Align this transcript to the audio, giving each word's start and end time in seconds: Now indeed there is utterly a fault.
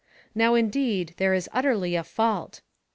Now 0.33 0.55
indeed 0.55 1.13
there 1.17 1.35
is 1.35 1.47
utterly 1.53 1.93
a 1.93 2.03
fault. 2.03 2.61